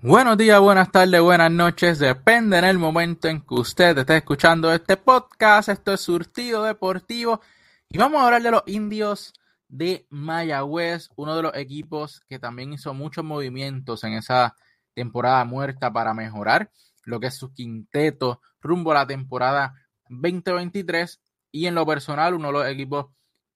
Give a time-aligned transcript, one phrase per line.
[0.00, 4.72] Buenos días, buenas tardes, buenas noches, depende en el momento en que usted esté escuchando
[4.72, 5.70] este podcast.
[5.70, 7.40] Esto es Surtido Deportivo.
[7.88, 9.32] Y vamos a hablar de los indios
[9.66, 14.54] de Mayagüez, uno de los equipos que también hizo muchos movimientos en esa
[14.94, 16.70] temporada muerta para mejorar
[17.02, 19.74] lo que es su quinteto rumbo a la temporada
[20.10, 21.20] 2023
[21.50, 23.06] y en lo personal uno de los equipos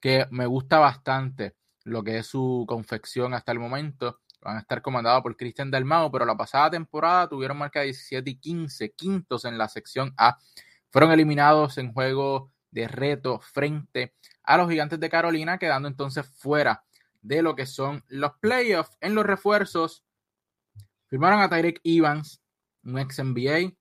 [0.01, 1.55] que me gusta bastante
[1.85, 6.11] lo que es su confección hasta el momento van a estar comandados por Cristian Dalmao,
[6.11, 10.39] pero la pasada temporada tuvieron marca de 17 y 15, quintos en la sección A.
[10.91, 16.85] Fueron eliminados en juego de reto frente a los gigantes de Carolina, quedando entonces fuera
[17.21, 18.97] de lo que son los playoffs.
[19.01, 20.05] En los refuerzos,
[21.07, 22.43] firmaron a Tyrek Evans,
[22.85, 23.75] un ex NBA,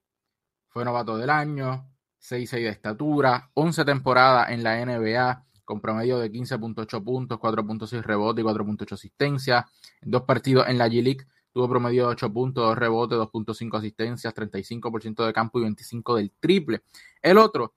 [0.68, 1.90] fue novato del año,
[2.22, 8.44] 6'6 de estatura, 11 temporadas en la NBA, con promedio de 15.8 puntos, 4.6 rebotes
[8.44, 9.66] y 4.8 asistencias.
[10.02, 14.36] En dos partidos en la G-League tuvo promedio de 8 puntos, 2 rebotes, 2.5 asistencias,
[14.36, 16.84] 35% de campo y 25 del triple.
[17.22, 17.74] El otro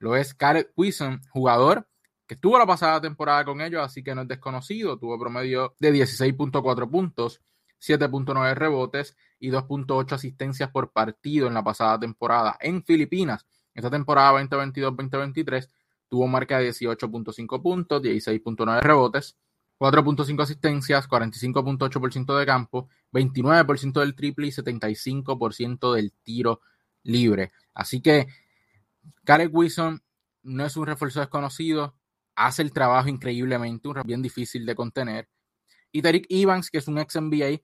[0.00, 1.86] lo es Caleb Quison, jugador
[2.26, 4.98] que estuvo la pasada temporada con ellos, así que no es desconocido.
[4.98, 7.42] Tuvo promedio de 16.4 puntos,
[7.80, 13.46] 7.9 rebotes y 2.8 asistencias por partido en la pasada temporada en Filipinas.
[13.72, 15.70] Esta temporada 2022-2023
[16.08, 19.36] tuvo marca de 18.5 puntos, 16.9 rebotes,
[19.78, 26.60] 4.5 asistencias, 45.8% de campo, 29% del triple y 75% del tiro
[27.02, 27.52] libre.
[27.74, 28.26] Así que
[29.24, 30.02] Caleb Wilson
[30.42, 31.94] no es un refuerzo desconocido,
[32.34, 35.28] hace el trabajo increíblemente, un bien difícil de contener.
[35.92, 37.60] Y Tariq Evans, que es un ex NBA,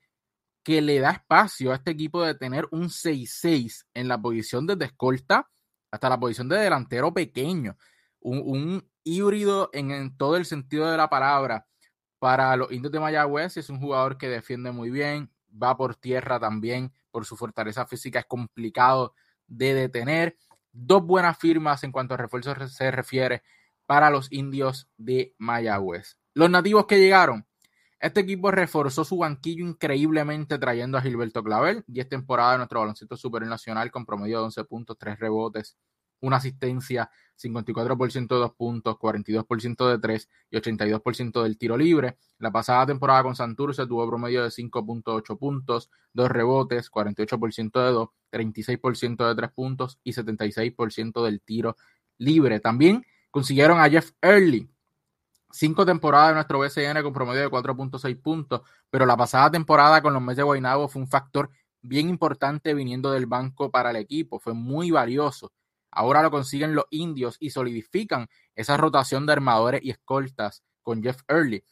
[0.63, 4.85] que le da espacio a este equipo de tener un 6-6 en la posición de
[4.85, 5.49] escolta
[5.91, 7.77] hasta la posición de delantero pequeño
[8.23, 11.67] un, híbrido en, todo el sentido de la palabra
[12.19, 13.57] para los indios de Mayagüez.
[13.57, 18.21] Es un jugador que defiende muy bien, va por tierra también, por su fortaleza física
[18.21, 19.15] es complicado
[19.47, 20.37] de detener.
[20.73, 23.43] Dos buenas firmas en cuanto a refuerzos se refiere
[23.87, 26.17] para los indios de Mayagüez.
[26.35, 27.47] Los nativos que llegaron.
[28.01, 33.17] Este equipo reforzó su banquillo increíblemente trayendo a Gilberto Clavel, 10 temporadas de nuestro baloncesto
[33.17, 35.77] superior nacional con promedio de 11 puntos, 3 rebotes,
[36.23, 42.17] una asistencia, 54% de dos puntos, 42% de tres y 82% del tiro libre.
[42.39, 48.09] La pasada temporada con Santurce tuvo promedio de 5.8 puntos, dos rebotes, 48% de dos,
[48.31, 51.77] 36% de tres puntos y 76% del tiro
[52.19, 52.61] libre.
[52.61, 54.71] También consiguieron a Jeff Early,
[55.51, 60.15] cinco temporadas de nuestro BCN con promedio de 4.6 puntos, pero la pasada temporada con
[60.15, 61.51] los Mets de Guaynabo fue un factor
[61.83, 65.53] bien importante viniendo del banco para el equipo, fue muy valioso.
[65.93, 71.21] Ahora lo consiguen los indios y solidifican esa rotación de armadores y escoltas con Jeff
[71.29, 71.63] Early.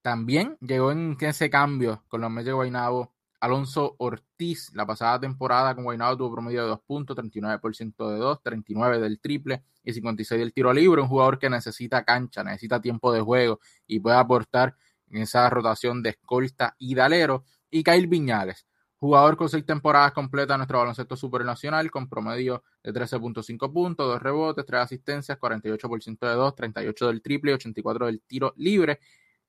[0.00, 4.72] También llegó en ese cambio con los Mets de Guaynabo Alonso Ortiz.
[4.72, 9.20] La pasada temporada con Guaynabo tuvo promedio de 2 puntos, 39% de 2, 39 del
[9.20, 11.02] triple y 56 del tiro libre.
[11.02, 14.76] Un jugador que necesita cancha, necesita tiempo de juego y puede aportar
[15.08, 17.44] en esa rotación de escolta y dalero.
[17.68, 18.66] Y Kyle Viñales,
[19.02, 24.22] Jugador con seis temporadas completas en nuestro baloncesto supernacional, con promedio de 13.5 puntos, dos
[24.22, 29.00] rebotes, tres asistencias, 48% de dos, 38 del triple y 84 del tiro libre.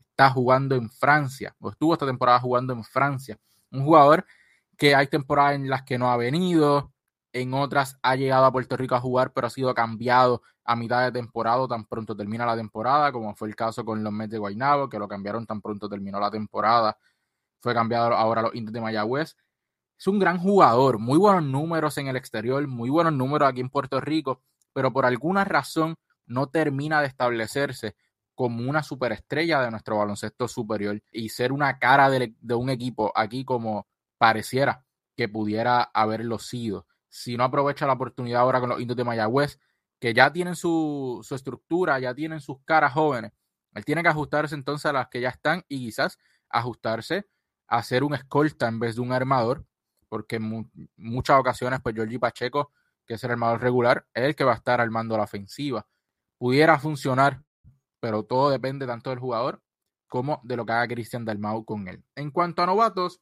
[0.10, 3.38] Está jugando en Francia, o estuvo esta temporada jugando en Francia.
[3.70, 4.26] Un jugador
[4.76, 6.92] que hay temporadas en las que no ha venido,
[7.32, 11.04] en otras ha llegado a Puerto Rico a jugar, pero ha sido cambiado a mitad
[11.04, 14.40] de temporada, tan pronto termina la temporada, como fue el caso con los Mets de
[14.40, 16.98] Guaynabo, que lo cambiaron tan pronto terminó la temporada
[17.64, 19.38] fue cambiado ahora a los Indios de Mayagüez.
[20.04, 23.70] Es un gran jugador, muy buenos números en el exterior, muy buenos números aquí en
[23.70, 24.42] Puerto Rico,
[24.74, 27.96] pero por alguna razón no termina de establecerse
[28.36, 33.46] como una superestrella de nuestro baloncesto superior y ser una cara de, un equipo aquí
[33.46, 33.88] como
[34.18, 34.84] pareciera
[35.16, 36.86] que pudiera haberlo sido.
[37.08, 39.58] Si no aprovecha la oportunidad ahora con los indios de Mayagüez,
[40.02, 43.32] que ya tienen su, su estructura, ya tienen sus caras jóvenes,
[43.74, 47.26] él tiene que ajustarse entonces a las que ya están y quizás ajustarse
[47.68, 49.66] hacer un escolta en vez de un armador,
[50.14, 52.72] porque en muchas ocasiones, pues Georgie Pacheco,
[53.04, 55.88] que es el armador regular, es el que va a estar armando la ofensiva.
[56.38, 57.42] Pudiera funcionar,
[58.00, 59.64] pero todo depende tanto del jugador
[60.08, 62.04] como de lo que haga Cristian Dalmau con él.
[62.14, 63.22] En cuanto a novatos,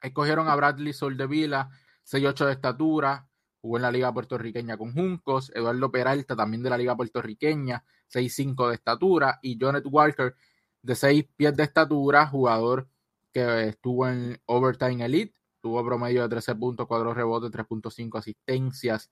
[0.00, 1.68] escogieron a Bradley Soldevila,
[2.10, 3.28] 6'8 de estatura,
[3.60, 8.70] jugó en la Liga Puertorriqueña con Juncos, Eduardo Peralta también de la Liga Puertorriqueña, 6'5
[8.70, 10.34] de estatura, y Jonet Walker
[10.80, 12.88] de 6 pies de estatura, jugador
[13.30, 15.33] que estuvo en Overtime Elite,
[15.64, 19.10] tuvo promedio de 13 puntos, 4 rebotes, 3.5 asistencias,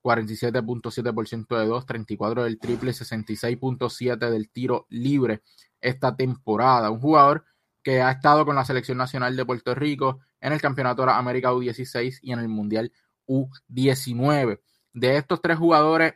[0.00, 5.42] 47.7% de 2, 34 del triple, 66.7 del tiro libre
[5.80, 6.92] esta temporada.
[6.92, 7.44] Un jugador
[7.82, 11.52] que ha estado con la selección nacional de Puerto Rico, en el Campeonato de América
[11.52, 12.92] U16 y en el Mundial
[13.26, 14.60] U19.
[14.92, 16.14] De estos tres jugadores,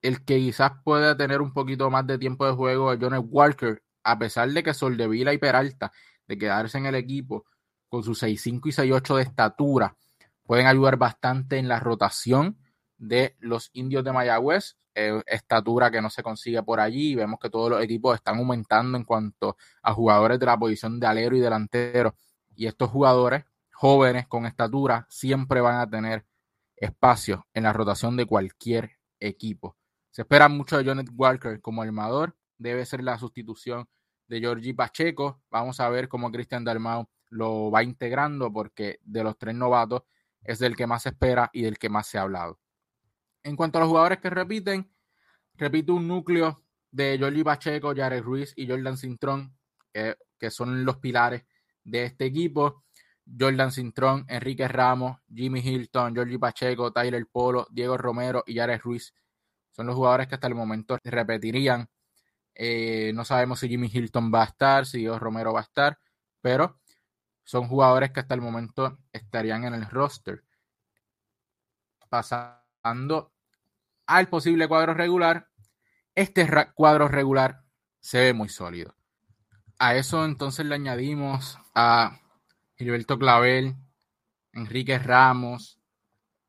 [0.00, 3.82] el que quizás pueda tener un poquito más de tiempo de juego es Jonas Walker,
[4.02, 5.92] a pesar de que Soldevila y Peralta,
[6.26, 7.44] de quedarse en el equipo
[7.90, 9.96] con sus 6'5 y 6'8 de estatura,
[10.44, 12.56] pueden ayudar bastante en la rotación
[12.96, 17.14] de los indios de Mayagüez, eh, estatura que no se consigue por allí.
[17.14, 21.06] Vemos que todos los equipos están aumentando en cuanto a jugadores de la posición de
[21.06, 22.14] alero y delantero.
[22.54, 26.26] Y estos jugadores jóvenes con estatura siempre van a tener
[26.76, 29.76] espacio en la rotación de cualquier equipo.
[30.10, 32.36] Se espera mucho de Jonet Walker como armador.
[32.58, 33.88] Debe ser la sustitución
[34.26, 35.40] de Georgie Pacheco.
[35.50, 40.02] Vamos a ver cómo Cristian Dalmau lo va integrando porque de los tres novatos
[40.42, 42.58] es del que más se espera y del que más se ha hablado.
[43.42, 44.92] En cuanto a los jugadores que repiten,
[45.54, 49.56] repito un núcleo de Jordi Pacheco, Jared Ruiz y Jordan Cintrón,
[49.92, 51.44] que son los pilares
[51.84, 52.84] de este equipo.
[53.38, 59.14] Jordan Cintrón, Enrique Ramos, Jimmy Hilton, Jordi Pacheco, Tyler Polo, Diego Romero y Jared Ruiz
[59.70, 61.88] son los jugadores que hasta el momento repetirían.
[62.54, 65.98] Eh, no sabemos si Jimmy Hilton va a estar, si Diego Romero va a estar,
[66.40, 66.80] pero
[67.50, 70.44] son jugadores que hasta el momento estarían en el roster.
[72.08, 73.32] Pasando
[74.06, 75.48] al posible cuadro regular,
[76.14, 77.64] este cuadro regular
[77.98, 78.94] se ve muy sólido.
[79.80, 82.20] A eso entonces le añadimos a
[82.76, 83.74] Gilberto Clavel,
[84.52, 85.80] Enrique Ramos,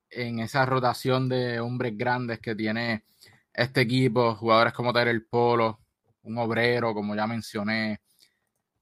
[0.08, 3.06] en esa rotación de hombres grandes que tiene
[3.52, 5.80] este equipo, jugadores como El Polo,
[6.22, 8.02] un obrero, como ya mencioné,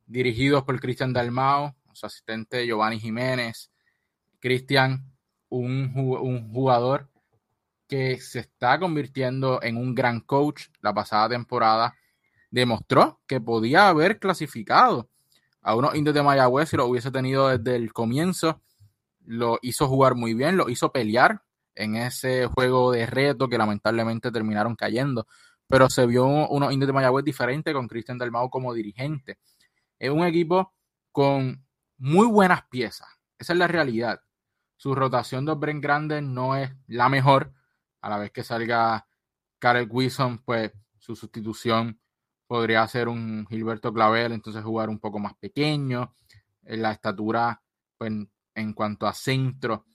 [0.05, 3.71] dirigidos por Cristian Dalmao, su asistente Giovanni Jiménez.
[4.39, 5.11] Cristian,
[5.49, 7.09] un, un jugador
[7.87, 10.67] que se está convirtiendo en un gran coach.
[10.81, 11.95] La pasada temporada
[12.51, 15.09] demostró que podía haber clasificado
[15.61, 18.61] a unos indios de Mayagüez si lo hubiese tenido desde el comienzo.
[19.25, 21.43] Lo hizo jugar muy bien, lo hizo pelear
[21.75, 25.27] en ese juego de reto que lamentablemente terminaron cayendo.
[25.67, 29.37] Pero se vio unos indios de Mayagüez diferente con Cristian Dalmau como dirigente.
[29.99, 30.73] Es un equipo
[31.11, 31.63] con
[31.99, 33.07] muy buenas piezas.
[33.37, 34.21] Esa es la realidad.
[34.77, 37.53] Su rotación de Brent Grandes no es la mejor,
[38.01, 39.05] a la vez que salga
[39.59, 41.99] Karel Wilson, pues su sustitución
[42.47, 46.15] podría ser un Gilberto Clavel, entonces jugar un poco más pequeño.
[46.63, 47.61] La estatura,
[47.97, 48.11] pues,
[48.55, 49.85] en cuanto a centro,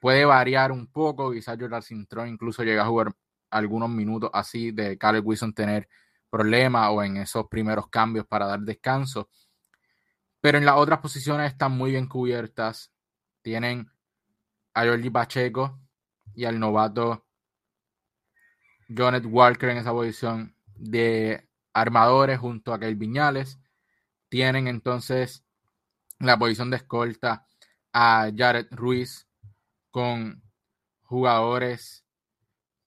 [0.00, 1.32] puede variar un poco.
[1.32, 3.12] Quizás Jordan Cintrón incluso llega a jugar
[3.50, 5.88] algunos minutos así de Karel Wilson tener
[6.30, 9.28] problemas o en esos primeros cambios para dar descanso.
[10.42, 12.92] Pero en las otras posiciones están muy bien cubiertas.
[13.42, 13.90] Tienen
[14.74, 15.80] a Jordi Pacheco
[16.34, 17.26] y al novato
[18.94, 23.60] Jonet Walker en esa posición de armadores junto a Kyle Viñales.
[24.28, 25.44] Tienen entonces
[26.18, 27.46] la posición de escolta
[27.92, 29.28] a Jared Ruiz
[29.92, 30.42] con
[31.02, 32.04] jugadores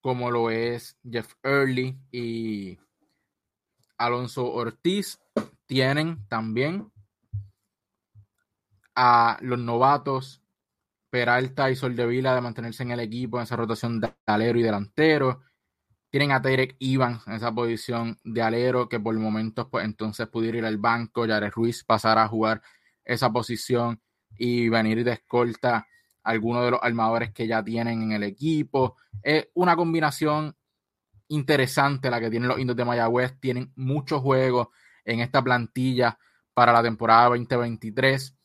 [0.02, 2.78] como lo es Jeff Early y
[3.98, 5.20] Alonso Ortiz.
[5.68, 6.92] Tienen también
[8.96, 10.42] a los novatos
[11.16, 15.44] Peralta y Soldevila de mantenerse en el equipo en esa rotación de alero y delantero.
[16.10, 20.28] Tienen a Tarek Evans en esa posición de alero que por el momento pues entonces
[20.28, 21.26] pudiera ir al banco.
[21.26, 22.62] Jared Ruiz pasar a jugar
[23.06, 24.02] esa posición
[24.38, 25.88] y venir de escolta
[26.24, 28.98] algunos de los armadores que ya tienen en el equipo.
[29.24, 30.54] Es una combinación
[31.30, 33.40] interesante la que tienen los indios de Mayagüez.
[33.40, 34.68] Tienen muchos juegos
[35.06, 36.20] en esta plantilla
[36.54, 38.36] para la temporada 2023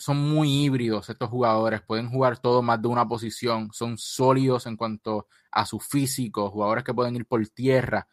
[0.00, 4.78] son muy híbridos estos jugadores, pueden jugar todo más de una posición, son sólidos en
[4.78, 8.08] cuanto a su físico, jugadores que pueden ir por tierra.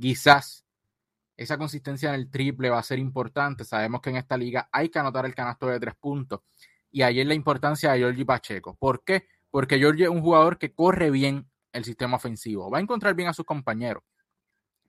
[0.00, 0.64] Quizás
[1.36, 3.64] esa consistencia en el triple va a ser importante.
[3.64, 6.42] Sabemos que en esta liga hay que anotar el canasto de tres puntos.
[6.92, 8.76] Y ahí es la importancia de Giorgi Pacheco.
[8.76, 9.26] ¿Por qué?
[9.50, 12.70] Porque Giorgi es un jugador que corre bien el sistema ofensivo.
[12.70, 14.04] Va a encontrar bien a sus compañeros.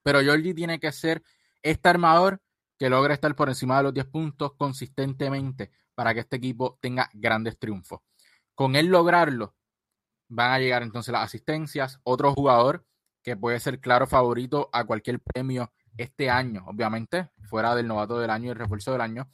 [0.03, 1.24] Pero Giorgi tiene que ser
[1.63, 2.39] este armador
[2.77, 7.10] que logra estar por encima de los 10 puntos consistentemente para que este equipo tenga
[7.13, 8.01] grandes triunfos.
[8.53, 9.55] Con él lograrlo,
[10.29, 12.00] van a llegar entonces las asistencias.
[12.03, 12.86] Otro jugador
[13.24, 18.29] que puede ser claro favorito a cualquier premio este año, obviamente, fuera del novato del
[18.29, 19.29] año y el refuerzo del año,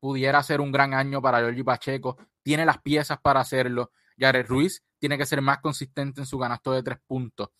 [0.00, 2.16] pudiera ser un gran año para Giorgi Pacheco.
[2.42, 3.92] Tiene las piezas para hacerlo.
[4.18, 7.50] Jared Ruiz tiene que ser más consistente en su ganasto de tres puntos,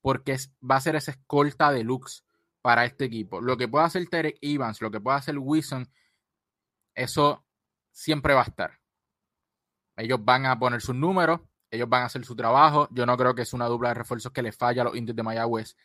[0.00, 2.24] porque va a ser esa escolta deluxe
[2.62, 3.40] para este equipo.
[3.40, 5.88] Lo que pueda hacer Terek Evans, lo que pueda hacer Wilson,
[6.94, 7.44] eso
[7.90, 8.78] siempre va a estar.
[9.96, 11.40] Ellos van a poner sus números,
[11.70, 12.88] ellos van a hacer su trabajo.
[12.90, 15.16] Yo no creo que es una dupla de refuerzos que le falla a los indios
[15.16, 15.76] de Mayagüez,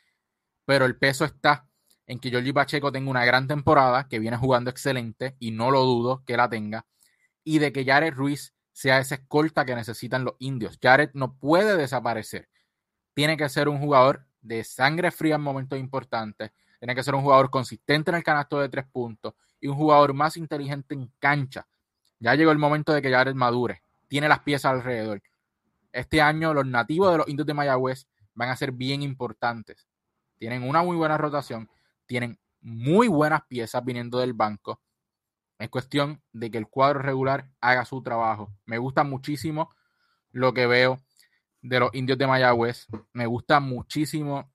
[0.65, 1.67] pero el peso está
[2.08, 5.84] en que Jordi Pacheco tenga una gran temporada, que viene jugando excelente y no lo
[5.84, 6.86] dudo que la tenga.
[7.48, 10.79] y de que Jared Ruiz sea esa escolta que necesitan los indios.
[10.82, 12.50] Jared no puede desaparecer.
[13.13, 16.51] Tiene que ser un jugador de sangre fría en momentos importantes.
[16.85, 20.13] Tiene que ser un jugador consistente en el canasto de tres puntos y un jugador
[20.13, 21.65] más inteligente en cancha.
[22.19, 23.81] Ya llegó el momento de que Jared madure.
[24.07, 25.19] Tiene las piezas alrededor.
[25.91, 29.87] Este año los nativos de los indios de Mayagüez van a ser bien importantes.
[30.37, 31.71] Tienen una muy buena rotación,
[32.05, 34.79] tienen muy buenas piezas viniendo del banco.
[35.57, 38.53] Es cuestión de que el cuadro regular haga su trabajo.
[38.67, 39.73] Me gusta muchísimo
[40.31, 40.99] lo que veo
[41.63, 42.85] de los indios de Mayagüez.
[43.11, 44.51] Me gusta muchísimo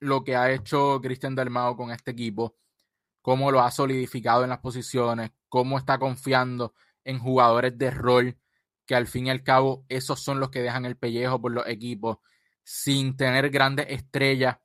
[0.00, 2.56] lo que ha hecho Cristian Dalmao con este equipo,
[3.22, 6.74] cómo lo ha solidificado en las posiciones, cómo está confiando
[7.04, 8.38] en jugadores de rol,
[8.86, 11.66] que al fin y al cabo esos son los que dejan el pellejo por los
[11.66, 12.18] equipos,
[12.62, 14.56] sin tener grandes estrellas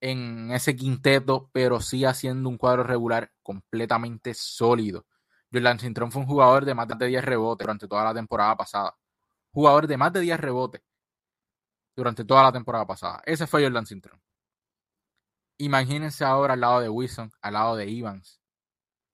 [0.00, 5.06] en ese quinteto, pero sí haciendo un cuadro regular completamente sólido.
[5.52, 8.94] Jordan Cintrón fue un jugador de más de 10 rebotes durante toda la temporada pasada.
[9.50, 10.82] Jugador de más de 10 rebotes
[11.96, 13.22] durante toda la temporada pasada.
[13.24, 14.20] Ese fue Jordan Cintrón.
[15.58, 18.40] Imagínense ahora al lado de Wilson, al lado de Evans,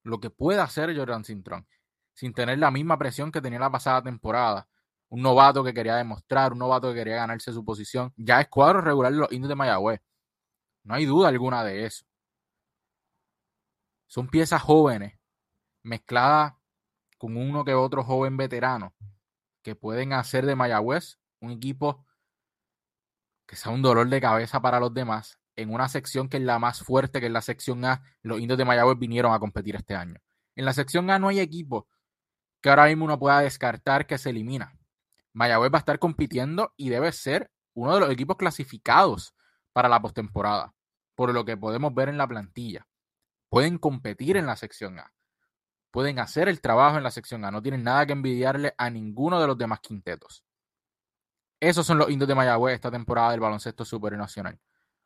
[0.02, 1.66] lo que puede hacer Jordan Cintrón
[2.14, 4.68] sin tener la misma presión que tenía la pasada temporada.
[5.08, 8.12] Un novato que quería demostrar, un novato que quería ganarse su posición.
[8.16, 10.00] Ya es cuadro regular de los indios de Mayagüez.
[10.84, 12.04] No hay duda alguna de eso.
[14.06, 15.18] Son piezas jóvenes
[15.82, 16.54] mezcladas
[17.18, 18.94] con uno que otro joven veterano
[19.62, 22.04] que pueden hacer de Mayagüez un equipo
[23.46, 26.58] que sea un dolor de cabeza para los demás en una sección que es la
[26.58, 28.02] más fuerte, que es la sección A.
[28.22, 30.20] Los indios de Mayagüez vinieron a competir este año.
[30.56, 31.88] En la sección A no hay equipo
[32.60, 34.76] que ahora mismo uno pueda descartar que se elimina.
[35.32, 39.34] Mayagüez va a estar compitiendo y debe ser uno de los equipos clasificados
[39.72, 40.74] para la postemporada,
[41.14, 42.86] por lo que podemos ver en la plantilla.
[43.48, 45.12] Pueden competir en la sección A.
[45.90, 47.50] Pueden hacer el trabajo en la sección A.
[47.50, 50.44] No tienen nada que envidiarle a ninguno de los demás quintetos.
[51.60, 53.84] Esos son los indios de Mayagüez esta temporada del baloncesto
[54.16, 54.58] nacional.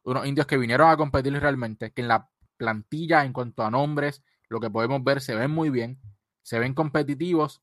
[0.08, 4.22] Unos indios que vinieron a competir realmente, que en la plantilla, en cuanto a nombres,
[4.48, 6.00] lo que podemos ver se ven muy bien,
[6.40, 7.62] se ven competitivos,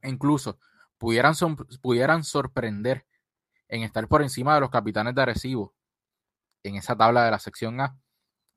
[0.00, 0.58] e incluso
[0.96, 1.34] pudieran,
[1.82, 3.06] pudieran sorprender
[3.68, 5.74] en estar por encima de los capitanes de Arecibo
[6.62, 8.00] en esa tabla de la sección A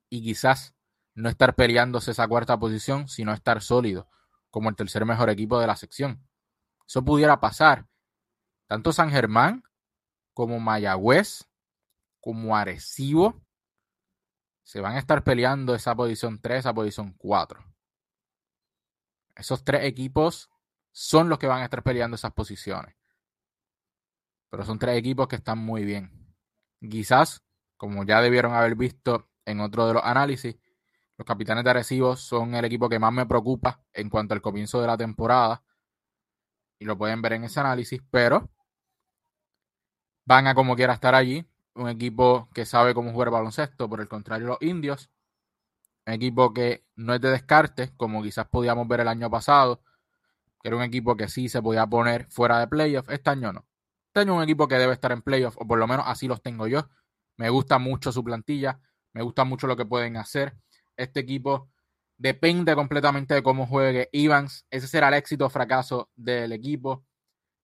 [0.09, 0.73] y quizás
[1.13, 4.07] no estar peleándose esa cuarta posición, sino estar sólido
[4.51, 6.25] como el tercer mejor equipo de la sección.
[6.87, 7.87] Eso pudiera pasar.
[8.67, 9.63] Tanto San Germán
[10.33, 11.50] como Mayagüez,
[12.21, 13.41] como Arecibo,
[14.63, 17.61] se van a estar peleando esa posición 3, esa posición 4.
[19.35, 20.49] Esos tres equipos
[20.91, 22.95] son los que van a estar peleando esas posiciones.
[24.49, 26.35] Pero son tres equipos que están muy bien.
[26.79, 27.43] Quizás
[27.81, 30.55] como ya debieron haber visto en otro de los análisis,
[31.17, 34.79] los capitanes de Arecibo son el equipo que más me preocupa en cuanto al comienzo
[34.79, 35.63] de la temporada.
[36.77, 38.51] Y lo pueden ver en ese análisis, pero
[40.25, 41.43] van a como quiera estar allí.
[41.75, 45.09] Un equipo que sabe cómo jugar baloncesto, por el contrario, los indios.
[46.05, 49.81] Un equipo que no es de descarte, como quizás podíamos ver el año pasado,
[50.61, 53.09] que era un equipo que sí se podía poner fuera de playoff.
[53.09, 53.65] Este año no.
[54.07, 56.27] Este año es un equipo que debe estar en playoff, o por lo menos así
[56.27, 56.89] los tengo yo.
[57.37, 58.79] Me gusta mucho su plantilla,
[59.13, 60.57] me gusta mucho lo que pueden hacer.
[60.97, 61.69] Este equipo
[62.17, 64.65] depende completamente de cómo juegue Evans.
[64.69, 67.05] Ese será el éxito o fracaso del equipo.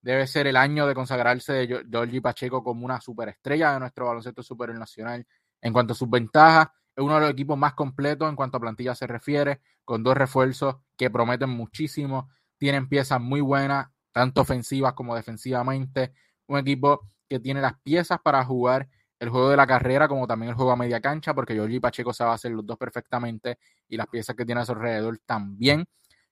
[0.01, 4.43] Debe ser el año de consagrarse de Georgie Pacheco como una superestrella de nuestro baloncesto
[4.43, 5.25] superior nacional.
[5.61, 8.59] En cuanto a sus ventajas, es uno de los equipos más completos en cuanto a
[8.59, 12.29] plantilla se refiere, con dos refuerzos que prometen muchísimo.
[12.57, 16.13] Tienen piezas muy buenas, tanto ofensivas como defensivamente.
[16.47, 18.87] Un equipo que tiene las piezas para jugar
[19.19, 22.13] el juego de la carrera como también el juego a media cancha, porque Giorgi Pacheco
[22.13, 25.85] sabe hacer los dos perfectamente y las piezas que tiene a su alrededor también.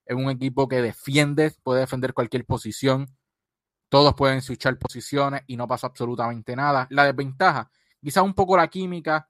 [0.05, 3.07] Es un equipo que defiende, puede defender cualquier posición.
[3.95, 6.85] Todos pueden switchar posiciones y no pasa absolutamente nada.
[6.89, 7.71] La desventaja,
[8.01, 9.29] quizás un poco la química.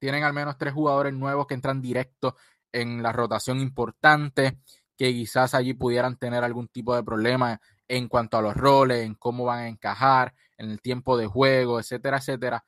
[0.00, 2.34] Tienen al menos tres jugadores nuevos que entran directo
[2.72, 4.58] en la rotación importante,
[4.96, 9.14] que quizás allí pudieran tener algún tipo de problema en cuanto a los roles, en
[9.14, 12.64] cómo van a encajar, en el tiempo de juego, etcétera, etcétera.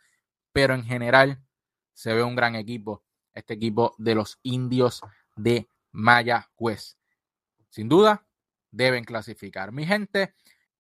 [0.53, 1.43] Pero en general
[1.93, 3.03] se ve un gran equipo,
[3.35, 5.01] este equipo de los indios
[5.35, 6.97] de Mayagüez.
[7.69, 8.25] Sin duda,
[8.71, 9.73] deben clasificar.
[9.73, 10.35] Mi gente,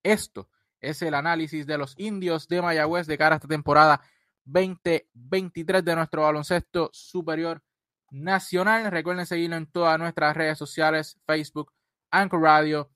[0.04, 0.49] esto
[0.80, 4.00] es el análisis de los indios de Mayagüez de cara a esta temporada
[4.44, 7.62] 2023 de nuestro baloncesto superior
[8.11, 8.90] nacional.
[8.90, 11.73] Recuerden seguirnos en todas nuestras redes sociales, Facebook,
[12.11, 12.90] Anchor Radio,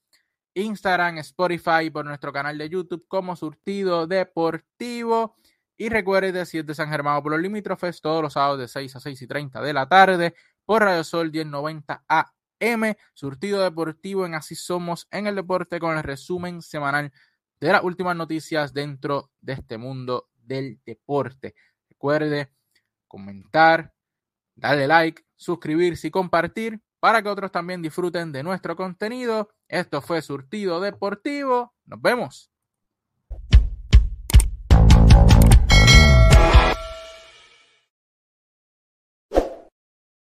[0.54, 5.34] Instagram, Spotify, por nuestro canal de YouTube como Surtido Deportivo.
[5.76, 8.96] Y recuerde, si es de San Germán por los limítrofes, todos los sábados de 6
[8.96, 10.34] a 6 y 30 de la tarde
[10.64, 12.37] por Radio Sol 1090 AM.
[12.60, 17.12] M, Surtido Deportivo en Así Somos en el Deporte con el resumen semanal
[17.60, 21.54] de las últimas noticias dentro de este mundo del deporte.
[21.88, 22.50] Recuerde
[23.06, 23.92] comentar,
[24.54, 29.50] darle like, suscribirse y compartir para que otros también disfruten de nuestro contenido.
[29.68, 31.74] Esto fue Surtido Deportivo.
[31.86, 32.50] Nos vemos.